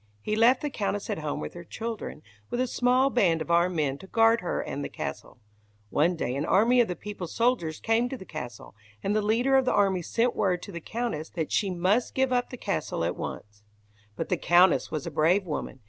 He 0.19 0.35
left 0.35 0.61
the 0.63 0.71
Countess 0.71 1.11
at 1.11 1.19
home 1.19 1.39
with 1.39 1.53
her 1.53 1.63
children, 1.63 2.23
with 2.49 2.59
a 2.59 2.65
small 2.65 3.11
band 3.11 3.39
of 3.39 3.51
armed 3.51 3.75
men 3.75 3.99
to 3.99 4.07
guard 4.07 4.41
her 4.41 4.59
and 4.59 4.83
the 4.83 4.89
castle. 4.89 5.37
One 5.91 6.15
day 6.15 6.35
an 6.35 6.43
army 6.43 6.81
of 6.81 6.87
the 6.87 6.95
people's 6.95 7.35
soldiers 7.35 7.79
came 7.79 8.09
to 8.09 8.17
the 8.17 8.25
castle, 8.25 8.73
and 9.03 9.15
the 9.15 9.21
leader 9.21 9.55
of 9.57 9.65
the 9.65 9.73
army 9.73 10.01
sent 10.01 10.35
word 10.35 10.63
to 10.63 10.71
the 10.71 10.81
Countess 10.81 11.29
that 11.35 11.51
she 11.51 11.69
must 11.69 12.15
give 12.15 12.33
up 12.33 12.49
the 12.49 12.57
castle 12.57 13.03
at 13.03 13.15
once. 13.15 13.61
But 14.15 14.29
the 14.29 14.37
Countess 14.37 14.89
was 14.89 15.05
a 15.05 15.11
brave 15.11 15.45
woman. 15.45 15.79